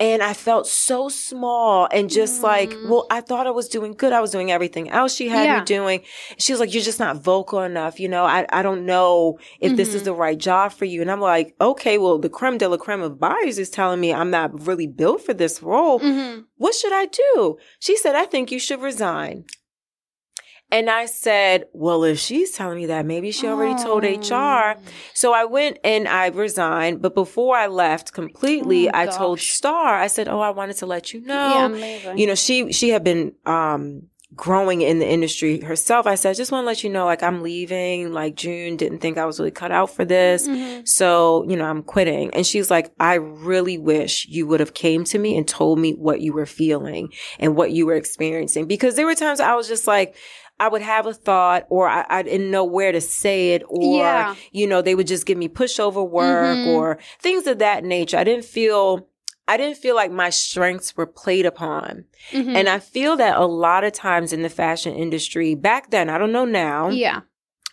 [0.03, 2.89] And I felt so small and just like, Mm.
[2.89, 4.11] well, I thought I was doing good.
[4.11, 5.59] I was doing everything else she had Yeah.
[5.59, 5.99] me doing.
[6.43, 7.99] She was like, you're just not vocal enough.
[8.01, 10.05] You know, I, I don't know if this is Mhm.
[10.09, 10.99] the right job for you.
[11.01, 14.13] And I'm like, okay, well, the creme de la creme of buyers is telling me
[14.13, 15.99] I'm not really built for this role.
[15.99, 17.57] hmm What should I do?
[17.79, 19.45] She said, I think you should resign.
[20.73, 24.79] And I said, well, if she's telling me that, maybe she already told HR.
[25.13, 27.01] So I went and I resigned.
[27.01, 29.39] But before I left completely, Oh, I told.
[29.39, 31.75] Star, I said, oh, I wanted to let you know.
[31.75, 34.03] Yeah, you know, she, she had been, um,
[34.35, 36.07] growing in the industry herself.
[36.07, 38.11] I said, I just want to let you know, like, I'm leaving.
[38.13, 40.47] Like, June didn't think I was really cut out for this.
[40.47, 40.87] Mhm.
[40.87, 42.33] So, you know, I'm quitting.
[42.33, 45.91] And she's like, I really wish you would have came to me and told me
[45.93, 48.65] what you were feeling and what you were experiencing.
[48.65, 50.15] Because there were times I was just like,
[50.59, 53.97] I would have a thought or I, I didn't know where to say it or,
[53.97, 54.35] Yeah.
[54.51, 56.67] you know, they would just give me pushover work Mhm.
[56.75, 58.17] or things of that nature.
[58.17, 59.07] I didn't feel,
[59.47, 62.05] I didn't feel like my strengths were played upon.
[62.31, 62.55] Mhm.
[62.55, 66.17] And I feel that a lot of times in the fashion industry back then, I
[66.17, 67.21] don't know now, yeah.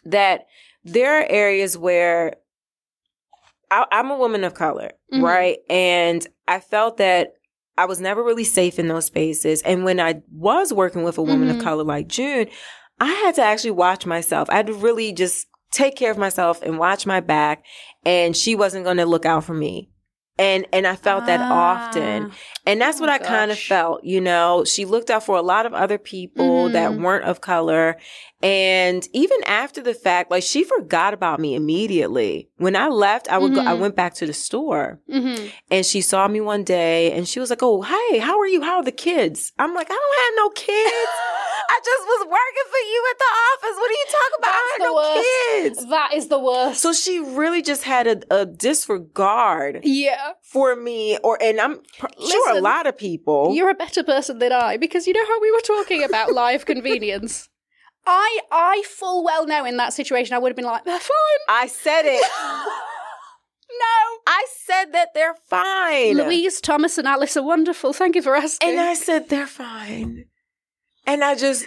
[0.04, 0.46] that
[0.82, 2.34] there are areas where
[3.70, 5.22] I, I'm a woman of color, Mhm.
[5.22, 5.58] right?
[5.68, 7.34] And I felt that
[7.78, 9.62] I was never really safe in those spaces.
[9.62, 11.56] And when I was working with a woman Mhm.
[11.56, 12.48] of color like June,
[13.00, 14.50] I had to actually watch myself.
[14.50, 17.64] I had to really just take care of myself and watch my back.
[18.04, 19.88] And she wasn't going to look out for me.
[20.40, 22.28] And, and I felt that often.
[22.30, 22.36] Ah.
[22.66, 25.42] And that's Oh, what I kind of felt, you know, she looked out for a
[25.42, 27.02] lot of other people that Mhm.
[27.02, 27.96] weren't of color.
[28.42, 32.48] And even after the fact, like she forgot about me immediately.
[32.56, 33.80] When I left, I would go, I Mhm.
[33.80, 35.50] went back to the store Mhm.
[35.70, 38.62] and she saw me one day and she was like, Oh, hey, how are you?
[38.62, 39.52] How are the kids?
[39.58, 41.08] I'm like, I don't have no kids.
[41.70, 43.76] I just was working for you at the office.
[43.78, 44.50] What are you talking about?
[44.50, 45.28] I had the no worst.
[45.78, 45.90] kids.
[45.90, 46.80] That is the worst.
[46.80, 50.32] So she really just had a, a disregard yeah.
[50.42, 53.54] for me, or and I'm pr- sure a lot of people.
[53.54, 56.66] You're a better person than I because you know how we were talking about live
[56.66, 57.48] convenience.
[58.04, 61.40] I I full well know in that situation I would have been like, they're fine.
[61.48, 62.24] I said it.
[63.70, 64.16] No.
[64.26, 66.16] I said that they're fine.
[66.16, 67.92] Louise, Thomas, and Alice are wonderful.
[67.92, 68.70] Thank you for asking.
[68.70, 70.24] and I said they're fine.
[71.06, 71.66] And I just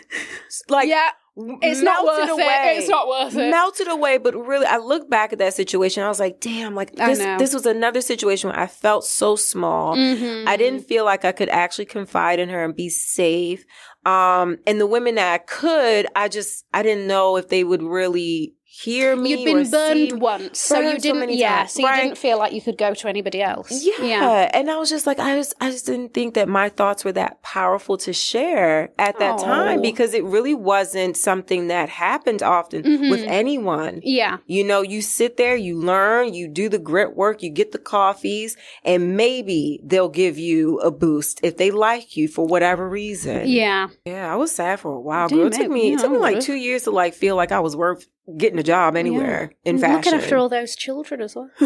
[0.70, 2.76] like yeah, it's not worth away.
[2.76, 2.80] it.
[2.80, 3.50] It's not worth it.
[3.50, 4.18] melted away.
[4.20, 6.04] But really, I look back at that situation.
[6.04, 7.18] I was like, damn, like this.
[7.40, 9.96] This was another situation where I felt so small.
[9.96, 10.48] Mhm.
[10.48, 13.66] I didn't feel like I could actually confide in her and be safe.
[14.06, 17.82] Um, and the women that I could, I just, I didn't know if they would
[17.82, 19.32] really hear me.
[19.32, 21.20] You'd been burned once, so Burned you didn't.
[21.20, 22.04] many yeah, times, so you right?
[22.04, 23.86] didn't feel like you could go to anybody else.
[24.02, 24.50] Yeah.
[24.54, 27.12] And I was just like, I just, I just didn't think that my thoughts were
[27.12, 29.44] that powerful to share at that Aw.
[29.44, 33.28] time because it really wasn't something that happened often with Mhm.
[33.28, 34.00] anyone.
[34.04, 34.38] Yeah.
[34.48, 37.78] You know, you sit there, you learn, you do the grit work, you get the
[37.78, 43.48] coffees, and maybe they'll give you a boost if they like you for whatever reason.
[43.48, 43.90] Yeah.
[44.06, 45.28] Yeah, I was sad for a while.
[45.30, 45.48] Damn Girl.
[45.48, 47.76] It took me, it took me like two years to like feel like I was
[47.76, 48.08] worth
[48.38, 49.96] getting a job anywhere in And fashion.
[49.96, 51.50] Looking after all those children as well.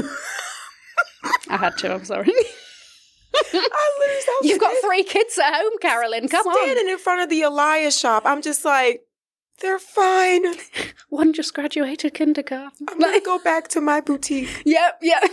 [1.49, 2.29] I had to, I'm sorry.
[2.29, 3.43] I
[3.99, 6.27] literally, I was You've got three kids at home, Carolyn.
[6.27, 6.55] Come on.
[6.55, 8.23] standing in front of the Elias shop.
[8.25, 9.01] I'm just like,
[9.61, 10.43] they're fine.
[11.09, 12.87] One just graduated kindergarten.
[12.89, 15.23] I'm gonna go back to my boutique Yep, yep.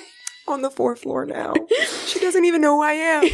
[0.48, 1.54] on the fourth floor now.
[2.06, 3.24] She doesn't even know who I am.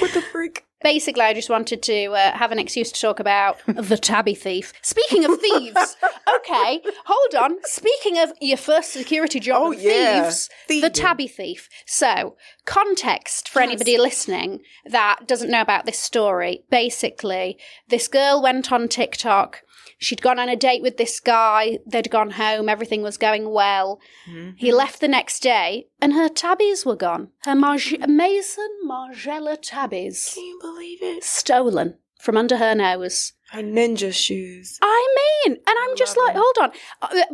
[0.00, 0.65] What the freak?
[0.86, 4.72] Basically, I just wanted to uh, have an excuse to talk about the Tabi thief.
[4.82, 5.96] Speaking of thieves,
[6.36, 7.56] okay, hold on.
[7.64, 10.22] Speaking of your first security job, Oh, yeah.
[10.22, 11.68] thieves, the Tabi thief.
[11.86, 13.68] So, context for Yes.
[13.70, 16.62] anybody listening that doesn't know about this story.
[16.70, 19.62] Basically, this girl went on TikTok.
[19.98, 21.78] She'd gone on a date with this guy.
[21.86, 22.68] They'd gone home.
[22.68, 24.00] Everything was going well.
[24.28, 24.50] Mm-hmm.
[24.56, 27.28] He left the next day, and her Tabis were gone.
[27.44, 31.24] Her Marg- Maison Margiela Tabis Can you believe it?
[31.24, 33.32] stolen from under her nose.
[33.50, 34.78] Her ninja shoes.
[34.82, 36.70] I mean, and I'm I just like, hold on.
[37.00, 37.24] Uh,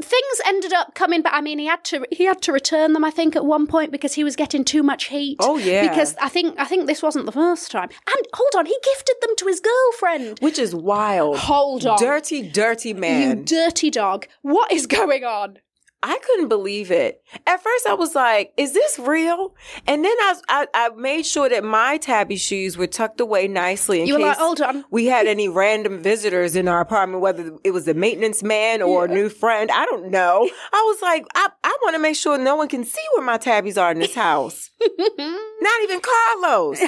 [0.00, 1.32] Things ended up coming back.
[1.34, 3.02] I mean, he had to he had to return them.
[3.04, 5.38] I think at one point because he was getting too much heat.
[5.40, 5.88] Oh yeah.
[5.88, 7.88] Because I think I think this wasn't the first time.
[8.06, 10.38] And hold on, he gifted them to his girlfriend.
[10.40, 11.38] which is wild.
[11.38, 13.44] Hold on, Dirty, dirty you man.
[13.44, 14.26] dirty dog.
[14.42, 15.58] What is going on?
[16.08, 17.20] I couldn't believe it.
[17.46, 19.54] At first, I was like, "Is this real?"
[19.86, 24.00] And then I, I, I made sure that my Tabi shoes were tucked away nicely
[24.00, 24.84] in You were case like, hold on.
[24.90, 29.06] we had any random visitors in our apartment, whether it was a maintenance man or
[29.06, 29.68] a new friend.
[29.72, 30.48] I don't know.
[30.72, 33.36] I was like, I, I want to make sure no one can see where my
[33.38, 34.70] Tabis are in this house.
[35.18, 36.80] Not even Carlos.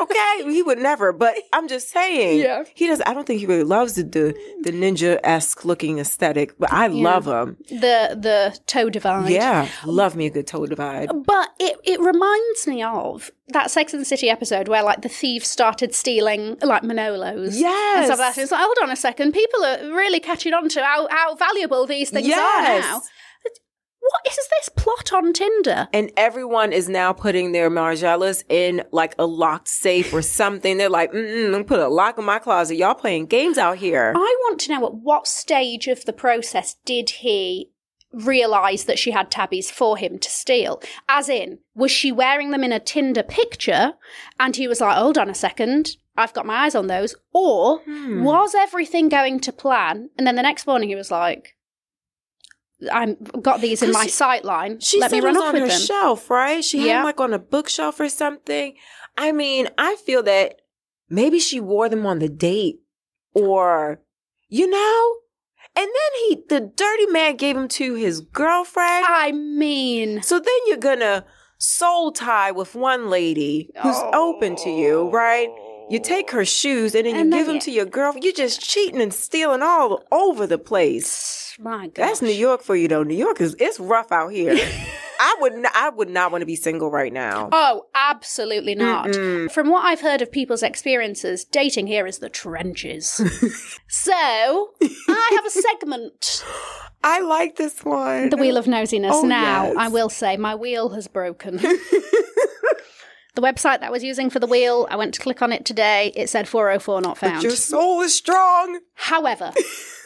[0.00, 1.12] Okay, he would never.
[1.12, 2.64] But I'm just saying, Yeah.
[2.74, 3.00] he does.
[3.06, 6.86] I don't think he really loves the the, the ninja esque looking aesthetic, but I
[6.88, 7.56] love him.
[7.68, 9.30] the the toe divide.
[9.30, 11.08] Yeah, love me a good toe divide.
[11.24, 15.08] But it, it reminds me of that Sex and the City episode where like the
[15.08, 17.58] thieves started stealing like Manolos.
[17.58, 17.96] Yes.
[17.96, 18.40] And stuff like that.
[18.42, 21.86] It's like, hold on a second, people are really catching on to how, how valuable
[21.86, 22.38] these things Yes.
[22.38, 23.02] are now.
[24.10, 25.88] What is this plot on Tinder?
[25.92, 30.78] And everyone is now putting their Margielas in like a locked safe or something.
[30.78, 32.76] They're like, I'm put a lock in my closet.
[32.76, 34.12] Y'all playing games out here.
[34.16, 37.70] I want to know at what stage of the process did he
[38.12, 40.82] realise that she had Tabis for him to steal?
[41.08, 43.92] As in, was she wearing them in a Tinder picture
[44.40, 47.14] and he was like, hold on a second, I've got my eyes on those?
[47.32, 48.24] Or Hmm.
[48.24, 50.10] was everything going to plan?
[50.18, 51.54] And then the next morning he was like,
[52.92, 54.80] I've got these in my she- sight line.
[54.80, 55.80] She Let said me it run was off on with her them.
[55.80, 56.64] shelf, right?
[56.64, 56.94] She had Yeah.
[56.96, 58.74] them like on a bookshelf or something.
[59.18, 60.60] I mean, I feel that
[61.08, 62.80] maybe she wore them on the date
[63.34, 64.00] or,
[64.48, 65.16] you know?
[65.76, 69.04] And then he, the dirty man gave them to his girlfriend.
[69.08, 71.24] I mean, So then you're gonna
[71.58, 75.48] soul tie with one lady who's open to you, right?
[75.90, 76.44] You take her oh.
[76.44, 78.24] shoes and then you then give them to your girlfriend.
[78.24, 81.49] You're just cheating and stealing all over the place.
[81.60, 81.90] My.
[81.94, 83.02] That's New York for you, though.
[83.02, 84.56] New York is it's rough out here.
[85.22, 87.50] I would n- I would not want to be single right now.
[87.52, 89.08] Oh, absolutely not.
[89.08, 89.52] Mm-mm.
[89.52, 93.20] From what I've heard of people's experiences, dating here is the trenches.
[93.88, 96.42] so, I have a segment,
[97.02, 98.30] I like this one.
[98.30, 99.10] the Wheel of Nosiness.
[99.12, 99.76] Oh, now, yes.
[99.78, 101.56] I will say, my wheel has broken.
[103.34, 105.64] the website that I was using for the wheel, I went to click on it
[105.64, 106.12] today.
[106.14, 107.42] It said 404 not found.
[107.42, 108.80] Your soul is strong.
[108.94, 109.52] However,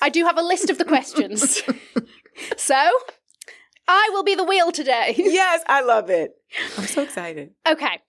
[0.04, 1.62] I do have a list of the questions.
[2.58, 2.90] so,
[3.88, 5.14] I will be the wheel today.
[5.16, 6.32] Yes, I love it.
[6.76, 7.52] I'm so excited.
[7.66, 8.02] Okay.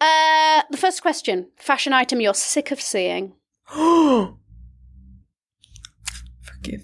[0.00, 3.34] Uh, the first question fashion item you're sick of seeing.
[3.68, 4.34] Forgive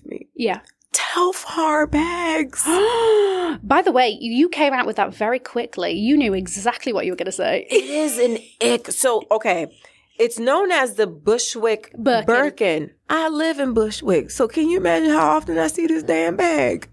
[0.06, 0.28] me.
[0.36, 0.60] Yeah.
[0.92, 2.62] Telfar bags.
[3.64, 5.90] By the way, you came out with that very quickly.
[5.94, 7.66] You knew exactly what you were going to say.
[7.68, 8.92] It is an ick.
[8.92, 9.66] So, okay.
[10.18, 12.26] It's known as the Bushwick Birkin.
[12.26, 12.90] Birkin.
[13.08, 14.30] I live in Bushwick.
[14.30, 16.88] So, can you imagine how often I see this damn bag?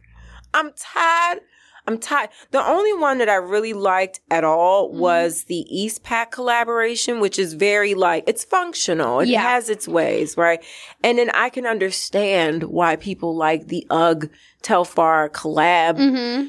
[0.53, 1.41] I'm tired.
[1.87, 2.29] I'm tired.
[2.51, 4.99] The only one that I really liked at all Mm-hmm.
[4.99, 9.19] was the Eastpak collaboration, which is very like, it's functional.
[9.19, 9.41] It Yeah.
[9.41, 10.63] has its ways, right?
[11.03, 14.29] And then I can understand why people like the UGG
[14.63, 16.47] Telfar collab, Mm-hmm.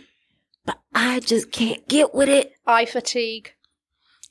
[0.65, 2.53] but I just can't get with it.
[2.67, 3.53] Eye fatigue.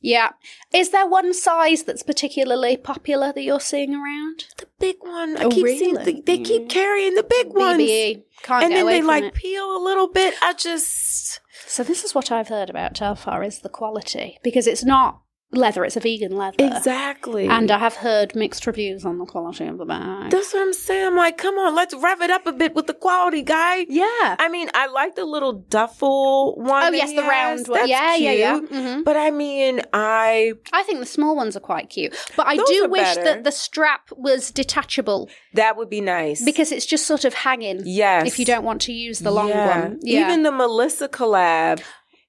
[0.05, 0.33] Yeah.
[0.71, 4.45] Is there one size that's particularly popular that you're seeing around?
[4.57, 5.35] the big one.
[5.35, 6.69] I Oh, keep seeing the, they keep mm.
[6.69, 8.23] carrying the big ones, BBE.
[8.43, 9.33] Can't and get then away they like it.
[9.33, 10.35] peel a little bit.
[10.43, 14.83] I just So this is what I've heard about Telfar is the quality because it's
[14.85, 16.55] not leather; it's a vegan leather.
[16.59, 20.31] exactly, And I have heard mixed reviews on the quality of the bag.
[20.31, 21.07] that's what I'm saying.
[21.07, 23.85] I'm like, come on, let's rev it up a bit with the quality, guy.
[23.89, 24.35] yeah.
[24.39, 26.83] I mean, I like the little duffel one.
[26.83, 27.29] Oh yes, the has.
[27.29, 27.79] round one.
[27.79, 28.59] That's Yeah, yeah, yeah.
[28.59, 28.69] cute.
[28.71, 32.57] hmm But I mean, I I think the small ones are quite cute, but I
[32.57, 33.23] Those do wish better.
[33.23, 37.81] that the strap was detachable that would be nice because it's just sort of hanging.
[37.85, 39.79] yes, If you don't want to use the long Yeah.
[39.81, 40.27] one, yeah.
[40.27, 41.81] Even the Melissa collab,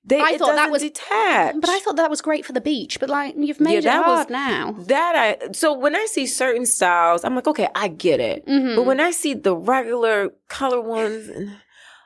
[0.06, 1.56] they I thought that was- detach.
[1.60, 3.00] but I thought that was great for the beach.
[3.00, 4.74] But like you've made Yeah, it that was- hard now.
[4.86, 8.46] That I so when I see certain styles, I'm like, okay, I get it.
[8.46, 8.76] Mhm.
[8.76, 11.28] But when I see the regular color ones,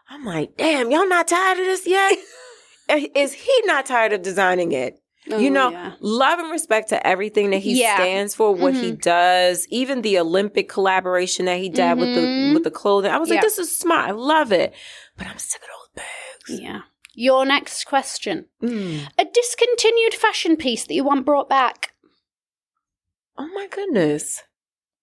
[0.08, 2.18] I'm like, damn, y'all not tired of this yet?
[3.14, 4.96] Is he not tired of designing it?
[5.26, 5.92] you Oh, know, yeah.
[6.00, 7.94] love and respect to everything that he Yeah.
[7.94, 12.54] stands for, what he does, even the Olympic collaboration that he did with the Mhm.
[12.54, 13.12] with the clothing.
[13.12, 13.34] I was Yeah.
[13.36, 14.08] like, this is smart.
[14.08, 14.72] I love it.
[15.18, 16.60] But I'm sick of those bags.
[16.62, 16.80] yeah.
[17.14, 19.08] Your next question: Mm.
[19.18, 21.92] a discontinued fashion piece that you want brought back.
[23.38, 24.42] Oh my goodness.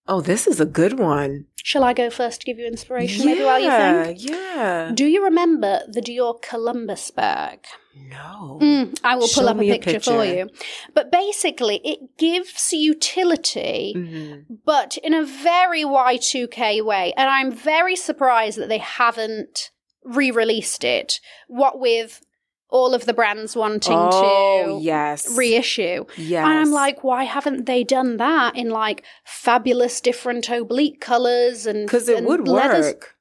[0.08, 1.46] Oh, this is a good one.
[1.64, 4.20] Shall I go first to give you inspiration, maybe while you think?
[4.24, 4.92] Yeah.
[4.94, 7.66] Do you remember the Dior Columbus bag?
[8.10, 8.58] No.
[8.62, 10.50] Mm, I will Show pull up a me a picture, for you.
[10.94, 14.46] But basically, it gives utility, Mhm.
[14.64, 17.12] but in a very Y2K way.
[17.18, 19.72] And I'm very surprised that they haven't
[20.08, 21.20] re released it.
[21.48, 22.22] What with
[22.70, 25.38] all of the brands wanting Oh, to yes.
[25.38, 26.04] reissue.
[26.18, 26.46] yes.
[26.46, 31.86] And I'm like, why haven't they done that in like fabulous different oblique colours and
[31.86, 32.86] because it and would leathers?
[32.88, 33.16] work.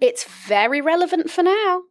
[0.00, 1.82] It's very relevant for now.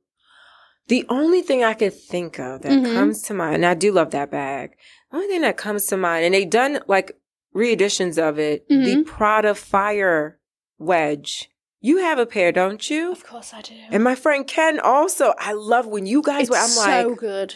[0.87, 2.93] The only thing I could think of that Mhm.
[2.93, 4.75] comes to mind, and I do love that bag.
[5.09, 7.17] The only thing that comes to mind, and they've done like
[7.53, 9.05] reeditions of it, the Mhm.
[9.05, 10.39] Prada Fire
[10.77, 11.49] Wedge.
[11.85, 13.11] You have a pair, don't you?
[13.11, 13.75] Of course I do.
[13.91, 15.33] And my friend Ken also.
[15.37, 16.55] I love when you guys it's were.
[16.55, 17.55] I'm so like, good.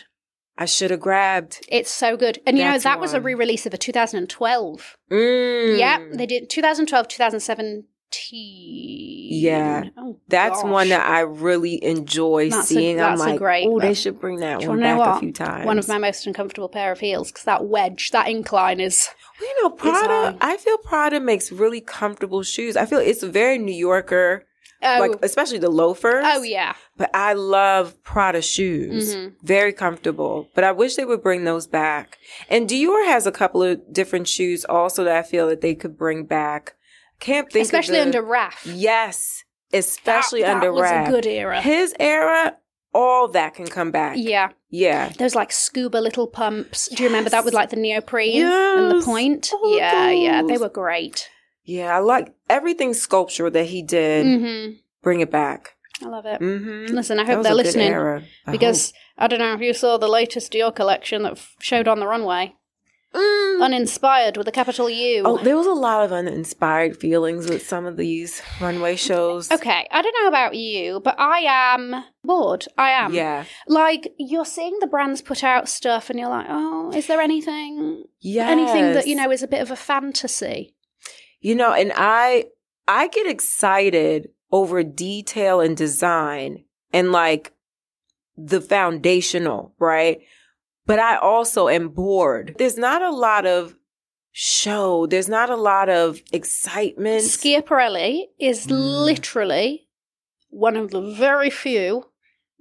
[0.58, 1.66] I should have grabbed.
[1.70, 2.40] It's so good.
[2.46, 4.98] And you know, that was a re release of a 2012.
[5.10, 5.80] Mm.
[5.80, 7.86] Yeah, they did 2012, 2017.
[8.32, 9.84] Yeah.
[9.97, 10.71] Oh, That's gosh.
[10.71, 12.97] one that I really enjoy That's seeing.
[12.97, 15.65] that's a I'm like, great oh, they should bring that one back a few times.
[15.65, 19.10] One of my most uncomfortable pair of heels because that wedge, that incline is.
[19.39, 20.38] Well, you know, Prada.
[20.41, 22.75] I feel Prada makes really comfortable shoes.
[22.77, 24.43] I feel it's very New Yorker,
[24.82, 26.23] Oh, like especially the loafers.
[26.27, 26.73] oh yeah.
[26.97, 29.15] But I love Prada shoes.
[29.15, 29.34] Mhm.
[29.43, 30.49] Very comfortable.
[30.56, 32.17] But I wish they would bring those back.
[32.49, 35.97] And Dior has a couple of different shoes also that I feel that they could
[35.97, 36.73] bring back.
[37.19, 38.65] Can't think, of Especially the- under Raf.
[38.65, 41.62] Yes, especially that, under that was a good era.
[41.62, 42.58] His era,
[42.93, 44.17] all that can come back.
[44.19, 44.49] yeah.
[44.69, 45.10] Yeah.
[45.17, 46.89] Those like scuba little pumps.
[46.89, 48.77] Do you remember that with like the neoprene Yes.
[48.80, 49.49] and the point?
[49.53, 50.41] Oh, yeah, yeah.
[50.43, 51.30] They were great.
[51.63, 54.25] Yeah, I like everything sculpture that he did.
[54.25, 55.75] hmm Bring it back.
[56.03, 56.41] I love it.
[56.41, 56.93] Mm-hmm.
[56.93, 59.23] Listen, I hope they're listening because Oh.
[59.23, 62.08] I don't know if you saw the latest Dior collection that f- showed on the
[62.08, 62.56] runway.
[63.13, 63.63] Mm.
[63.63, 65.24] Uninspired with a capital U.
[65.26, 69.50] Oh, there was a lot of uninspired feelings with some of these runway shows.
[69.52, 72.65] Okay, I don't know about you, but I am bored.
[72.78, 73.13] I am.
[73.13, 73.46] Yeah.
[73.67, 78.04] Like you're seeing the brands put out stuff, and you're like, oh, is there anything,
[78.20, 78.50] Yeah.
[78.50, 80.76] anything that you know is a bit of a fantasy?
[81.39, 82.46] You know, and I
[82.88, 87.54] I get excited over detail and design and like
[88.38, 90.20] the foundational, right?
[90.88, 92.56] But I also am bored.
[92.58, 93.76] There's not a lot of
[94.32, 95.06] show.
[95.08, 97.23] There's not a lot of excitement.
[97.23, 99.06] Schiaparelli is Mm.
[99.06, 99.88] literally
[100.50, 102.06] one of the very few.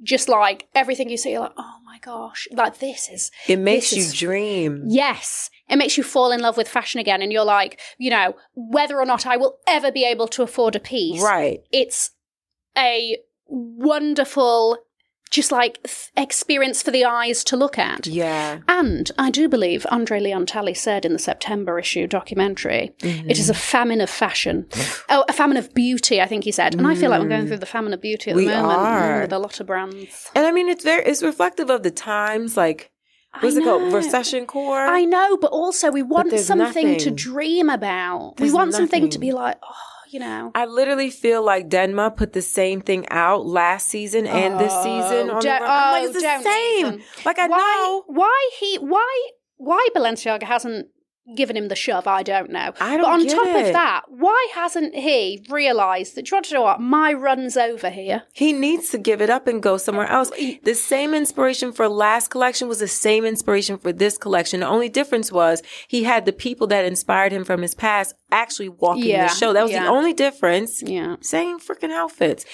[0.02, 3.92] Just like everything you see, you're like, oh my gosh, like this is It makes
[3.94, 4.82] you is- dream.
[4.88, 5.48] Yes.
[5.70, 7.22] It makes you fall in love with fashion again.
[7.22, 10.76] And you're like, you know, whether or not I will ever be able to afford
[10.76, 11.60] a piece, Right.
[11.72, 12.10] it's
[12.76, 14.76] a wonderful,
[15.36, 18.06] just like th- experience for the eyes to look at.
[18.06, 18.58] Yeah.
[18.66, 23.48] And I do believe Andre Leon Talley said in the September issue documentary, it is
[23.50, 24.66] a famine of fashion.
[25.08, 26.74] oh, a famine of beauty, I think he said.
[26.74, 28.78] And I feel like we're going through the famine of beauty at We the moment
[28.78, 29.18] are.
[29.18, 30.30] mm, with a lot of brands.
[30.34, 32.56] And I mean, it's very, it's reflective of the times.
[32.56, 32.90] Like,
[33.40, 33.92] what's it called?
[33.92, 34.78] Recession core.
[34.80, 38.34] I know, but also we want something to dream about.
[38.36, 39.74] There's we want something to be like, oh,
[40.16, 40.50] you know.
[40.54, 44.82] I literally feel like Demna put the same thing out last season and this oh,
[44.82, 45.28] season.
[45.28, 47.02] On the don't- I'm like, oh, it's the same.
[47.26, 48.04] Like I why, know.
[48.06, 50.88] why he, why, why Balenciaga hasn't
[51.34, 52.72] given him the shove, I don't know.
[52.80, 53.66] I but don't but on top it.
[53.66, 56.24] of that, why hasn't he realised that?
[56.26, 56.80] Do you want to know what?
[56.80, 58.22] My run's over here.
[58.32, 60.30] He needs to give it up and go somewhere else.
[60.62, 64.60] The same inspiration for last collection was the same inspiration for this collection.
[64.60, 68.68] The only difference was he had the people that inspired him from his past actually
[68.68, 69.52] walking Yeah, the show.
[69.52, 69.84] That was yeah.
[69.84, 70.82] the only difference.
[70.82, 71.16] Yeah.
[71.20, 72.44] Same freaking outfits.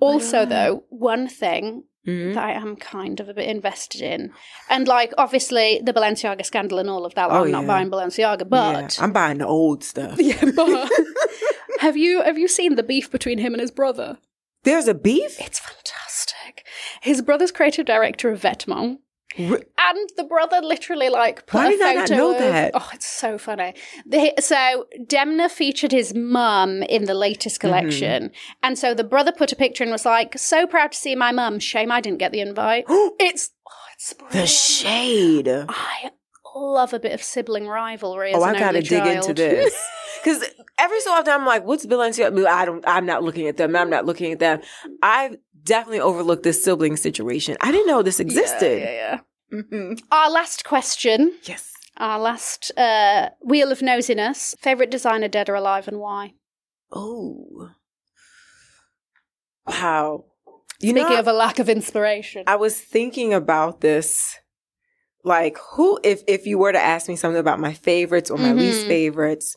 [0.00, 2.34] Also, uh, though, one thing Mhm.
[2.34, 4.32] that I am kind of a bit invested in,
[4.68, 7.30] and like obviously the Balenciaga scandal and all of that.
[7.30, 7.66] Oh, I'm not yeah.
[7.66, 10.20] buying Balenciaga, but yeah, I'm buying the old stuff.
[10.20, 10.90] Yeah, but
[11.80, 14.18] have you have you seen the beef between him and his brother?
[14.64, 15.40] There's a beef.
[15.40, 16.66] It's fantastic.
[17.02, 18.98] His brother's creative director of Vetements.
[19.36, 22.70] And the brother literally like put Why did I not photo know of- that?
[22.74, 23.74] Oh, it's so funny.
[24.06, 27.68] The, so Demna featured his mum in the latest Mm-hmm.
[27.68, 28.30] collection,
[28.62, 31.32] and so the brother put a picture and was like, "So proud to see my
[31.32, 31.58] mum.
[31.58, 35.48] Shame I didn't get the invite." it's oh, it's the shade.
[35.48, 36.10] I
[36.54, 38.32] love a bit of sibling rivalry.
[38.32, 39.16] As Oh, I gotta dig child.
[39.28, 39.74] into this
[40.24, 40.44] because
[40.78, 42.84] every so often I'm like, "What's Balenciaga?" I don't.
[42.86, 43.74] I'm not looking at them.
[43.76, 44.60] I'm not looking at them.
[45.02, 47.56] I've definitely overlooked this sibling situation.
[47.60, 48.80] I didn't know this existed.
[48.82, 49.20] Yeah, yeah,
[49.52, 49.60] yeah.
[49.60, 50.00] Mhm.
[50.10, 51.34] Our last question.
[51.44, 51.72] Yes.
[51.96, 54.54] Our last uh, wheel of nosiness.
[54.58, 56.34] Favorite designer, dead or alive, and why?
[56.92, 57.70] Oh.
[59.66, 60.24] Wow.
[60.80, 62.44] You Speaking know, of a lack of inspiration.
[62.46, 64.36] I was thinking about this.
[65.22, 68.50] Like, who, if if you were to ask me something about my favorites or my
[68.52, 68.58] Mhm.
[68.58, 69.56] least favorites,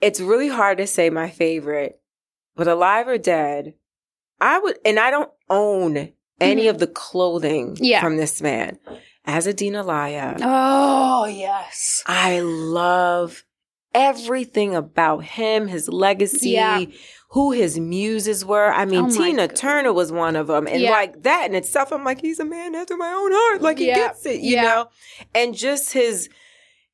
[0.00, 2.00] it's really hard to say my favorite,
[2.54, 3.74] but alive or dead,
[4.40, 6.70] I would, and I don't own any Mhm.
[6.70, 8.00] of the clothing Yeah.
[8.00, 8.78] from this man.
[9.26, 12.02] Azzedine Alaïa, Oh, yes.
[12.06, 13.44] I love
[13.94, 16.84] everything about him, his legacy, Yeah.
[17.30, 18.72] who his muses were.
[18.72, 19.48] I mean, Oh Tina.
[19.48, 20.66] Turner was one of them.
[20.66, 20.90] And Yeah.
[20.92, 23.62] like that in itself, I'm like, he's a man after my own heart.
[23.62, 24.88] Like he gets it, you know?
[25.34, 26.28] And just his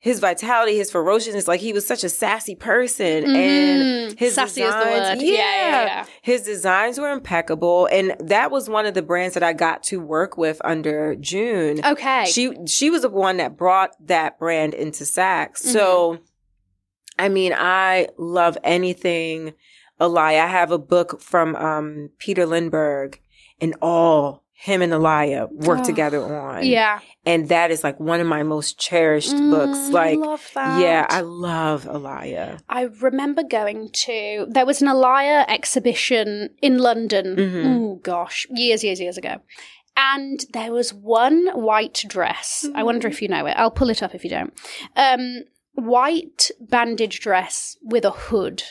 [0.05, 3.25] his vitality, his ferociousness, like he was such a sassy person.
[3.25, 4.19] And Mhm.
[4.19, 5.23] his Sassy designs-.
[5.23, 6.05] Yeah, yeah, yeah.
[6.21, 7.87] his designs were impeccable.
[7.91, 11.81] And that was one of the brands that I got to work with under June.
[11.83, 12.27] Okay.
[12.27, 15.63] She she was the one that brought that brand into Saks.
[15.63, 15.71] Mm-hmm.
[15.71, 16.19] So
[17.19, 19.55] I mean, I love anything
[19.99, 20.43] Alaïa.
[20.45, 23.19] I have a book from um Peter Lindbergh
[23.59, 26.65] and all him and Alaïa work Oh, together on.
[26.65, 27.01] yeah.
[27.27, 29.79] And that is like one of my most cherished books.
[29.79, 30.81] Mm, Like I love that.
[30.81, 32.61] yeah, I love Alaïa.
[32.69, 37.37] I remember going to there was an Alaïa exhibition in London.
[37.37, 37.65] Mhm.
[37.67, 39.37] Oh gosh, years, years, years ago.
[39.97, 42.67] And there was one white dress.
[42.75, 43.55] I wonder if you know it.
[43.57, 44.53] I'll pull it up if you don't.
[44.97, 45.45] Um,
[45.75, 48.63] white bandage dress with a hood.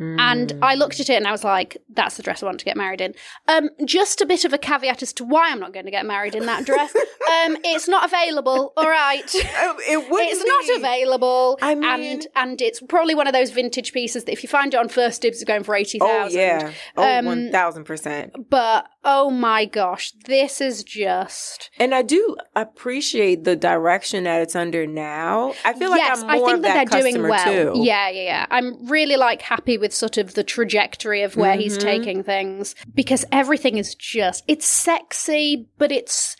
[0.00, 0.58] And Mm.
[0.62, 2.76] I looked at it and I was like, that's the dress I want to get
[2.76, 3.14] married in.
[3.48, 6.06] Um, just a bit of a caveat as to why I'm not going to get
[6.06, 6.94] married in that dress.
[6.96, 9.22] um, it's not available, all right.
[9.34, 11.58] Oh, it would It's not available.
[11.60, 14.72] I mean- and and it's probably one of those vintage pieces that if you find
[14.72, 16.40] it on first dibs, it's going for eighty Oh thousand.
[16.40, 16.72] yeah.
[16.96, 18.48] Oh, Um, one thousand percent.
[18.48, 24.56] But oh my gosh, this is just And I do appreciate the direction that it's
[24.56, 25.54] under now.
[25.64, 27.44] I feel like yes, I'm more I think that, that they're doing well.
[27.74, 27.80] too.
[27.82, 28.46] Yeah, yeah, yeah.
[28.50, 31.82] I'm really like happy with sort of the trajectory of where he's Mhm.
[31.82, 36.36] taking things because everything is just it's sexy, but it's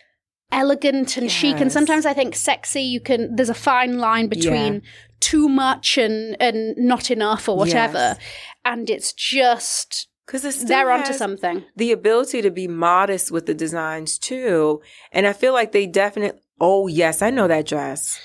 [0.52, 1.60] elegant and chic.
[1.60, 4.82] And sometimes I think sexy you can there's a fine line between
[5.20, 7.98] too much and and not enough or whatever.
[7.98, 8.18] Yes.
[8.64, 11.64] And it's just Because they're onto something.
[11.76, 14.80] the ability to be modest with the designs too.
[15.12, 18.18] And I feel like they definitely oh yes, I know that dress.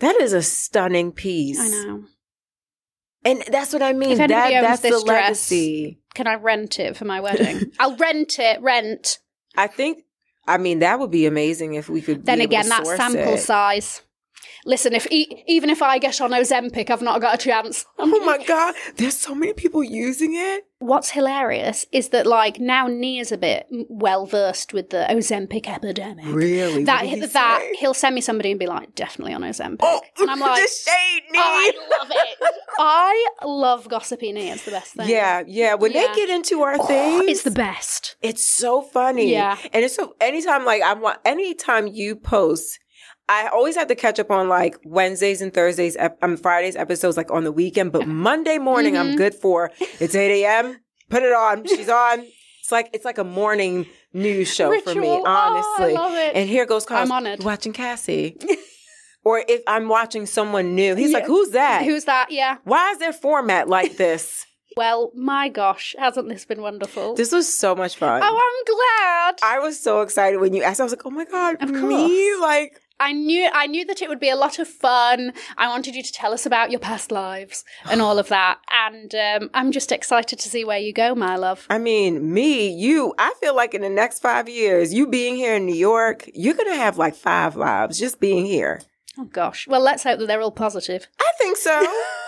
[0.00, 1.60] That is a stunning piece.
[1.60, 2.04] I know.
[3.24, 4.16] And that's what I mean.
[4.16, 6.00] That that's the dress- legacy.
[6.14, 7.70] Can I rent it for my wedding?
[7.78, 9.18] I'll rent it, rent.
[9.56, 10.04] I think
[10.46, 13.38] I mean that would be amazing if we could Then again, to that's sample it.
[13.38, 14.02] size.
[14.66, 17.84] Listen, if e- even if I get on Ozempic, I've not got a chance.
[18.02, 20.64] Oh my god, there's so many people using it.
[20.78, 26.24] What's hilarious is that like now Nia's a bit well versed with the Ozempic epidemic.
[26.26, 26.84] Really?
[26.84, 27.72] That he that say?
[27.78, 30.68] he'll send me somebody and be like, definitely on Ozempic, Oh, and I'm like, the
[30.68, 32.38] shade, oh, I love it.
[32.78, 34.54] I love gossipy Nia.
[34.54, 35.08] It's the best thing.
[35.08, 35.74] Yeah, yeah.
[35.74, 36.06] When Yeah.
[36.08, 38.16] they get into our Oh, things, it's the best.
[38.22, 39.30] It's so funny.
[39.32, 39.58] Yeah.
[39.72, 42.78] And it's so anytime like I want anytime you post,
[43.30, 47.16] I always have to catch up on like Wednesdays and Thursdays, ep- um, Fridays episodes
[47.16, 47.92] like on the weekend.
[47.92, 49.16] But Monday morning, I'm Mhm.
[49.16, 49.70] good for.
[50.00, 50.80] It's 8 a.m.
[51.08, 51.64] Put it on.
[51.66, 52.26] She's on.
[52.60, 55.92] It's like it's like a morning news show for me, honestly.
[55.92, 56.34] Oh, love it.
[56.34, 57.02] And here goes Carl.
[57.02, 57.42] I'm on it.
[57.44, 58.36] Watching Cassie.
[59.24, 61.84] or if I'm watching someone new, he's like, "Who's that?
[61.84, 62.30] Who's that?
[62.30, 62.56] Yeah.
[62.64, 67.14] Why is their format like this?" Well, my gosh, hasn't this been wonderful?
[67.14, 68.22] this was so much fun.
[68.24, 69.40] oh, I'm glad.
[69.42, 70.78] I was so excited when you asked.
[70.80, 72.40] I was like, "Oh my god, Of me!" course.
[72.40, 75.32] Like, I knew I knew that it would be a lot of fun.
[75.56, 78.58] I wanted you to tell us about your past lives and all of that.
[78.70, 81.66] And um, I'm just excited to see where you go, my love.
[81.70, 83.14] I mean, me, you.
[83.18, 86.54] I feel like in the next five years, you being here in New York, you're
[86.54, 88.82] gonna have like five lives just being here.
[89.18, 89.66] Oh gosh.
[89.66, 91.08] Well, let's hope that they're all positive.
[91.18, 91.86] I think so.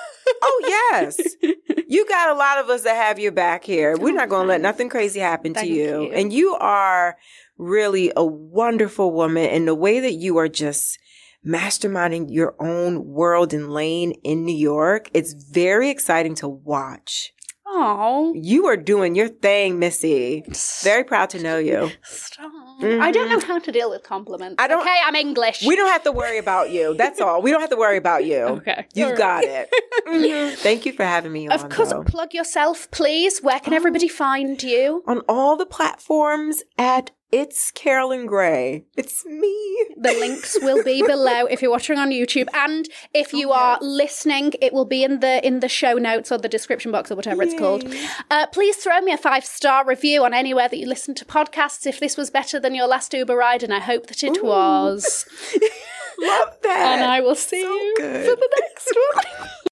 [0.43, 1.21] oh yes,
[1.89, 3.97] you got a lot of us that have your back here.
[3.97, 6.03] We're oh, not gonna let nothing crazy happen Thank to you.
[6.03, 6.13] you.
[6.13, 7.17] and you are
[7.59, 9.47] really a wonderful woman.
[9.47, 10.99] And the way that you are just
[11.47, 17.33] masterminding your own world and lane in New York, it's very exciting to watch.
[17.67, 20.45] Oh, You are doing your thing, Missy.
[20.83, 21.91] Very proud to know you.
[22.03, 22.51] stop.
[22.81, 23.01] Mhm.
[23.01, 24.57] I don't know how to deal with compliments.
[24.59, 25.63] I don't- Okay, I'm English.
[25.65, 26.95] We don't have to worry about you.
[26.95, 27.41] That's all.
[27.41, 28.41] We don't have to worry about you.
[28.59, 28.87] Okay.
[28.95, 29.69] You've All got right.
[29.71, 29.71] it.
[30.09, 30.57] Mhm.
[30.57, 31.53] Thank you for having me on.
[31.53, 32.03] Of course, though.
[32.03, 33.41] plug yourself, please.
[33.41, 35.03] Where can everybody find you?
[35.07, 38.85] On all the platforms at It's Carolyn Gray.
[38.95, 39.87] It's me.
[39.97, 43.79] The links will be below if you're watching on YouTube, and if you Oh, are
[43.81, 43.83] yes.
[43.83, 47.15] listening, it will be in the in the show notes or the description box or
[47.17, 47.91] whatever it's called.
[48.31, 51.87] Uh, please throw me a five star review on anywhere that you listen to podcasts.
[51.87, 54.45] If this was better than your last Uber ride, and I hope that it Ooh.
[54.45, 55.25] was,
[56.21, 56.99] Love that.
[56.99, 58.27] and I will see So you good.
[58.29, 58.93] for the next
[59.41, 59.49] one.